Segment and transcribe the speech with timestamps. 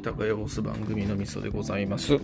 [0.00, 2.18] 高也ボス番組のみそでございます。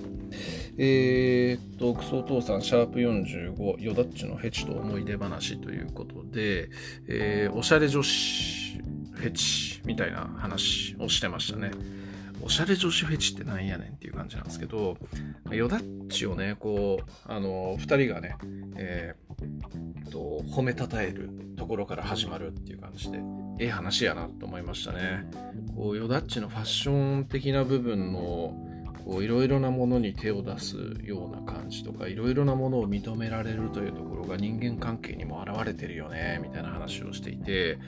[0.77, 6.69] えー、っと、クソお父さん、シャープ45、ヨダッチのヘチと思い出話ということで、
[7.09, 8.80] えー、おしゃれ女子
[9.21, 11.71] ヘチみたいな話をしてましたね。
[12.45, 14.99] おしゃれ女子フェチってなんやねんっていう感じなんですけど、
[15.51, 18.37] ヨダッチをね、こう、あの、二人がね、
[18.77, 23.19] えー、と、褒めたたえるところから始まるっていう感じで、
[23.59, 25.25] ええ話やなと思いましたね。
[25.75, 28.55] こう、ヨダッチのファッション的な部分の、
[29.21, 37.79] いろいろなものに手を出すような感じとか、いろいろなものを認められるというところが人間関係にも現れてるよね、みたいな話をしていて、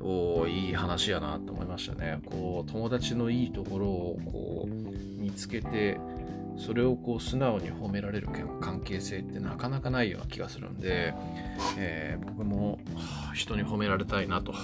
[0.00, 2.20] おいい話やなと思いましたね。
[2.26, 5.98] こう友達のいいところをこう見つけて
[6.56, 8.28] それをこう素直に褒められる
[8.60, 11.14] 関係性ってなかなかないような気がするんで、
[11.78, 12.78] えー、僕も
[13.34, 14.54] 人に褒められたいなと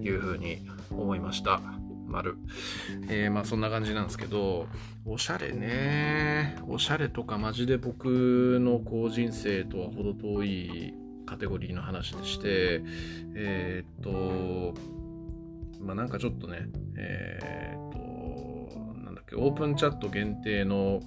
[0.00, 0.58] いうふうに
[0.90, 1.60] 思いました。
[2.06, 2.36] 丸。
[3.08, 4.68] えー、まあそんな感じなんですけど、
[5.04, 6.56] おしゃれね。
[6.68, 10.94] おしゃれとかマジで僕のこう人生とは程遠い
[11.26, 12.82] カテゴリーの話でして、
[13.34, 14.74] えー、っと、
[15.80, 21.00] まあなんかちょっとね、えー、っと、なんだっけ、オープンチャット限定の、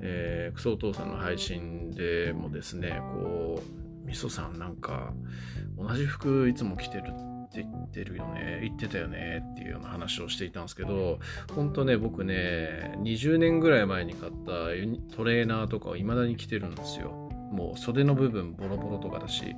[0.00, 5.12] えー、クソお父さんの配信でもですね、こう、みそさんなんか、
[5.76, 11.18] 同じ服いつも着てるって言ってるよね、言ってたよねっていうような話をしていたんですけど、
[11.54, 17.21] 本当ね、僕ね、20年ぐらい前に買ったトレーナーとかを未だに着てるんですよ。
[17.52, 19.54] もう袖の部分ボロボロとかだし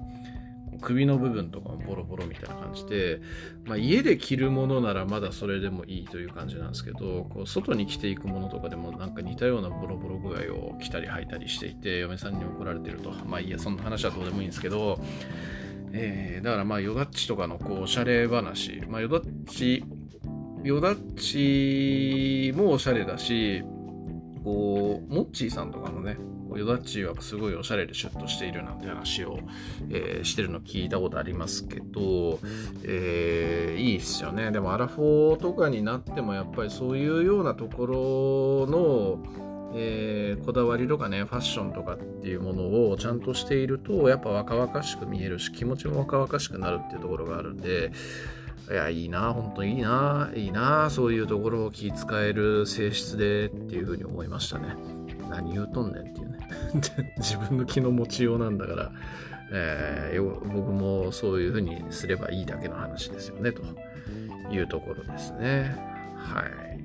[0.80, 3.20] 首の部分とかもボロボロみたいな感じで、
[3.64, 13.12] まあ、家で着るものならまだそれでもいいという感じなんですけどこう外に着ていくものとかでもなんか似たようなボロボロ具合を着たり履いたりしていて嫁さんに怒られてると。
[13.26, 14.98] まあいいやそんな話はどうでもいいんですけど、
[15.92, 19.84] えー、だからまあヨダッチとかのこうおしゃれ話、まあ、ヨダッチ
[20.64, 23.62] ヨダッチもおしゃれだし
[24.44, 26.18] こうモッチーさんとかのね
[26.54, 29.40] ヨダッチはすごいおしゃれでシュッとしているなんて話を、
[29.90, 32.38] えー、してるの聞いたことありますけど、
[32.84, 34.52] えー、いいっすよね。
[34.52, 39.18] でもアラフォーとかになってもやっぱりそういうようなところの、
[39.74, 47.90] えー、こだわりとかね、ファッションとかっていうものをちゃんとしていると、やっぱ若々しく見えるし、気持ちも若々しくなるっていうところがあるんで、
[48.70, 54.76] いや、いいな、本当にいいな、いいな、そういうところを気遣える性質でっていうふうに思いましたね。
[55.28, 56.48] 何言うとんねんっていうね。
[57.18, 58.92] 自分の気の持ちようなんだから、
[59.52, 60.22] えー、
[60.52, 63.62] 僕もそういうふうにすればいいだけの話ですよね、と
[64.50, 65.76] いうところですね。
[66.16, 66.84] はい。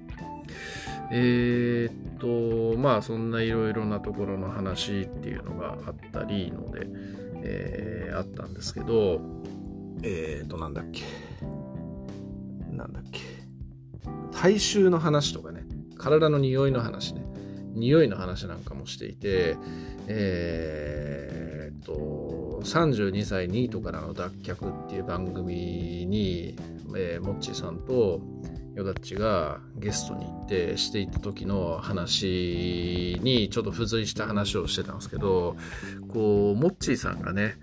[1.11, 6.87] えー、っと、まあそんないろいろなところの話っていうのがあったりので、
[7.41, 9.21] えー、あったんですけど、
[10.03, 11.03] えー、っと、なんだっけ。
[12.79, 13.19] なんだっけ。
[14.31, 15.63] 体臭の話とかね、
[15.97, 17.23] 体の匂いの話ね。
[17.75, 19.57] 匂いの話なんかもしていて、
[20.07, 26.55] えー、っと、32歳ニートからの脱却っていう番組に、
[26.95, 28.21] えー、モッチーさんと
[28.75, 35.55] ヨダッチがゲストに行ってしていた時の話にちょっと付随した話をしてたんですけど、
[36.07, 37.55] こう、モッチーさんがね、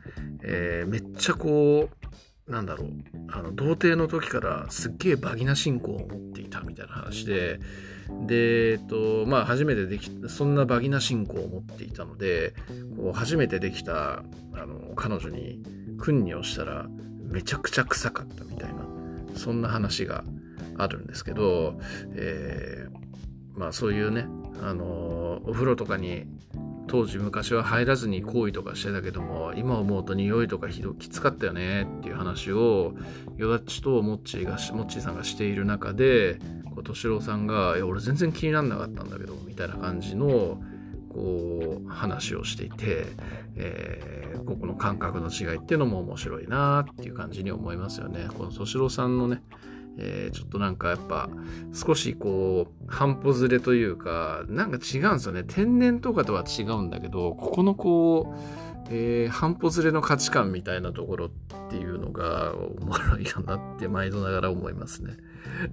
[0.42, 2.06] えー、めっちゃこう、
[2.48, 2.90] なんだろう、
[3.32, 7.58] あの、童貞の時からすっげえバギナ信仰を持っていたみたいな話で、
[8.26, 12.54] で、えっと、まあ、初めてできそんなバギナ信仰を持っていたので、
[12.96, 14.22] こう初めてできた、
[14.54, 15.62] あの、彼女に、
[15.98, 16.86] 訓にをしたら、
[17.24, 18.86] めちゃくちゃ臭かったみたいな、
[19.34, 20.22] そんな話が
[20.78, 21.80] あるんですけど、
[22.14, 24.28] えー、まあ、そういうね、
[24.62, 26.26] あの、お風呂とかに
[26.88, 32.94] 当時昔は入らずに行為とかしてたけども今思うと匂いとかひどきつかったよねっていう話を
[33.36, 36.38] ヨダッチとモッチーがモッチーさんがしている中で
[36.76, 40.60] 敏郎さんが「いや俺全然気にならなかったんだけど」みたいな感じの
[41.16, 43.06] こう話をしていて、
[43.56, 48.28] えー、ここの感覚の違いっていうのも面白いなっていう感じに思いますよね。
[48.36, 49.42] この敏郎さんのね
[49.98, 51.28] えー、ちょっとなんかやっぱ
[51.72, 55.44] 少しこう半歩ずれというかなんか違うんですよね。
[55.44, 61.30] 天然とかとは違うんだけどここのこう、えー、半歩ずれの価値観みたいなところっ
[61.70, 65.16] ていうのがおもろいよなって毎度ながら思いますね。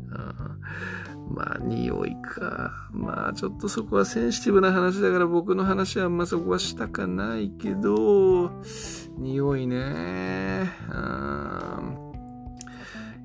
[0.09, 2.89] うんまあ匂いか。
[2.91, 8.51] まあちょっとそこはセンシティブな話だから僕の話はあんまそこはしたかないけど
[9.17, 10.71] 匂いね。
[10.89, 12.02] うん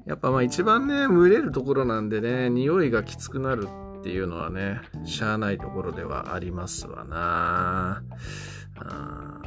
[0.08, 3.68] やっぱまあ一番ね、蒸れるところなんでね、匂いがきつくなる
[4.00, 8.02] っていうのはね、しゃあないところではありますわな。
[8.76, 9.42] あ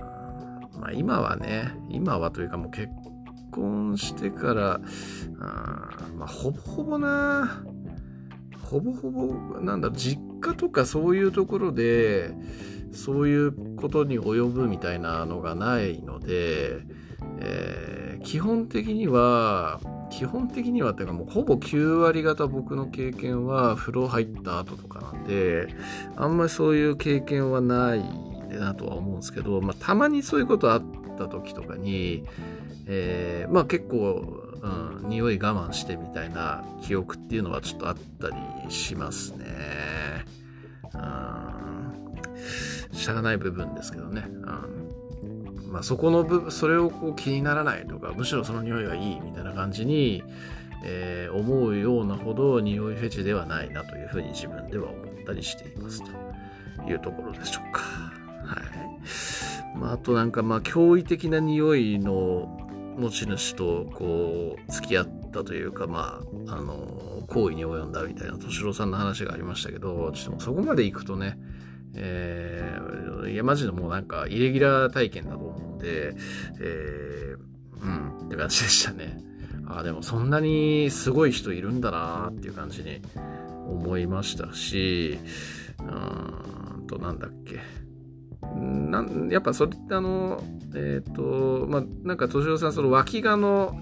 [0.79, 2.89] まあ今はね、今はというかもう結
[3.51, 4.81] 婚してから、
[5.39, 7.63] あまあほぼほぼな、
[8.63, 12.35] ほぼほぼ、なんだ、実家とかそういうところで、
[12.91, 16.81] そういうことに及ぶみたいなのがないので、
[17.39, 19.81] えー、基本的には、
[20.11, 25.69] 基本的にはっていうかもうほぼ9割方僕の経験は風呂入った後とかなんで、
[26.15, 28.03] あんまりそういう経験はない
[28.49, 30.83] なとは思うんですけど、まあ、たまにそういうことあっ
[31.17, 32.25] た時とかに、
[32.87, 38.35] えー、まあ結構、うん、匂い我慢してみたいな記憶っていうのはちょっとあったり
[38.71, 39.45] しますね。
[40.93, 44.25] うん、しゃあない部分ですけどね。
[44.27, 44.91] うん
[45.71, 50.23] まあ、そこの部分、それをこう気にならないとか、むしろその匂いがいいみたいな感じに、
[50.83, 57.81] えー、思うようなほど匂いフェチではないなというふうに自分では思ったりしていますというところでしょうか。
[58.43, 59.77] はい。
[59.77, 62.57] まあ、あとなんかまあ驚異的な匂いの
[62.97, 71.37] 持ち主とこう付き合ったというかまああの行為に及んだみたいな敏郎さんの話がありましたけどちょっとそこまで行くとね
[71.95, 76.13] えー、いやマジでもうなんかイレギュラー体験だと思うんで、
[76.59, 79.19] えー、うんって感じでしたね。
[79.67, 83.01] あでもそんなにすごい人いるんだなっていう感じに
[83.67, 85.17] 思いましたし
[85.79, 87.59] うーんとなんだっけ。
[88.53, 90.43] なんやっぱそれってあの、
[90.75, 93.79] えっ、ー、と、まあ、なんか、敏郎さん、その脇がの、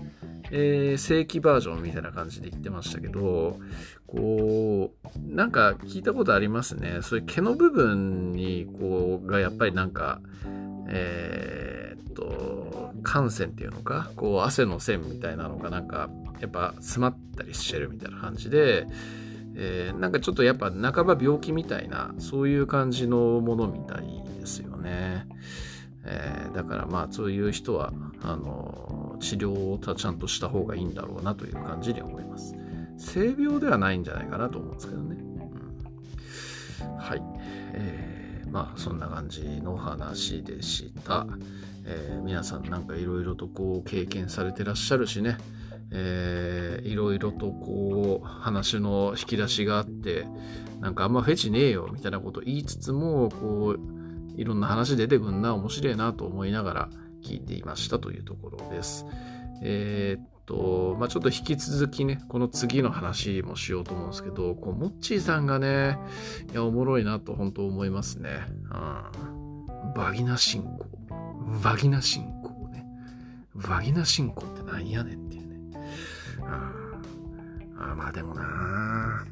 [0.51, 3.59] えー、正規バージョンみたいな感じで言ってましたけど、
[4.07, 6.99] こう、なんか聞いたことありますね。
[7.01, 10.21] そういう毛の部分に、こう、がやっぱりなんか、
[10.87, 16.09] えー、っと、汗腺っていうのか、こう、汗の線みたいなのがなんか、
[16.39, 18.87] やっぱ詰まったりしてるみたいな感じで、
[19.55, 25.27] えー、なんかちょっとやっぱ半ば病気みたいな、そういう感じのものみたいですよね。
[26.05, 27.91] えー、だからまあそういう人は、
[28.21, 32.55] あの、治療をちゃんとした方がいいんだろうなという感じに思います。
[32.97, 35.17] 性病ではないんじゃないかなと思うんですけどね。
[36.81, 37.21] うん、はい。
[37.73, 41.25] えー、まあそんな感じの話でした。
[41.85, 45.37] えー、皆さんなんかいろいろとこう経験されてらっしゃるしね。
[45.91, 50.27] えー、いろいろとこう話の引き出しがあって
[50.81, 56.89] なんかあんまフェチねえよみたいなこと言いつつもこういろんな話出てくんな面白いなと思いながら
[57.23, 59.05] 聞いていましたというところです。
[59.61, 65.97] えー、っと、まあ、ちょっと引き続きね、この次の話もしようと思うんですけど、こう、モッチーさんがね、
[66.51, 68.29] いや、おもろいなと本当思いますね。
[68.71, 69.93] うん。
[69.93, 70.85] バギナ進行。
[71.63, 72.85] バギナ進行ね。
[73.55, 75.79] バギナ進行ってなんやねんっていうね
[76.45, 76.71] あ
[77.91, 79.25] あまあでもな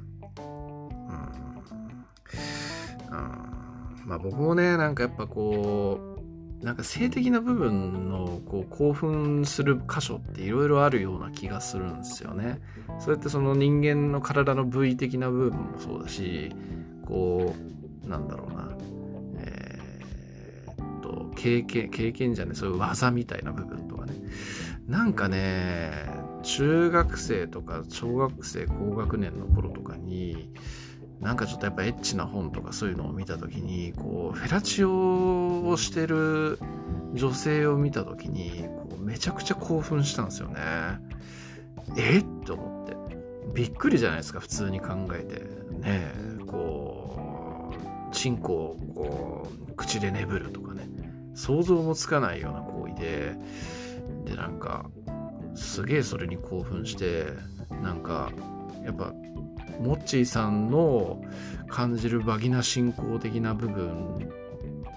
[3.09, 6.06] うん、まあ僕もねなんかやっぱこう
[6.61, 12.59] なんか性的な部分のこう興奮する箇所っていろいろあるような気がするんですよね。
[12.99, 16.51] それってその人間の体の部位的な部分もそうだし
[17.05, 17.55] こ
[18.05, 18.69] うなんだろうな
[19.39, 24.15] えー、と経験経験じゃねそういう技みたいな部分とかね
[24.87, 26.07] なんかね
[26.43, 30.49] 中学生とか小学生高学年の頃とかに
[31.21, 36.59] なんかちょっとやっぱエッチな本とかそういうのを見た時にこうフェラチオをしてる
[37.13, 40.59] 女性を見た時にこうめちゃくちゃ興奮したんですよね。
[41.97, 42.19] え？
[42.19, 42.95] って思って。
[43.53, 45.43] びっくりじゃないですか普通に考えて。
[45.79, 46.11] ね
[46.45, 47.73] こ
[48.11, 50.87] うチンコをこう口で眠るとかね。
[51.33, 53.35] 想像もつかないような行為で。
[54.25, 54.89] でなんか
[55.55, 57.25] すげえそれに興奮して
[57.81, 58.31] なんか
[58.85, 59.13] やっぱ
[59.79, 61.21] モッチーさんの
[61.67, 64.31] 感じるバギナ信仰的な部分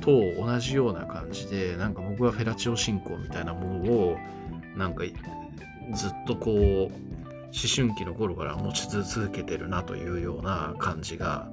[0.01, 4.17] と同じような感じでなんか僕はフェラチオ信仰みたいなものを
[4.77, 5.05] なんか
[5.93, 6.91] ずっとこう思
[7.53, 11.51] 春期の頃から持ち続けてるなというような感じが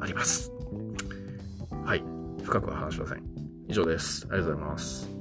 [0.00, 0.52] あります。
[1.84, 2.02] はい。
[2.42, 3.22] 深くは話しません。
[3.68, 4.26] 以上です。
[4.30, 5.17] ありがとうございます。